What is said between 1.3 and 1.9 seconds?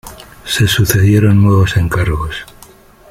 nuevos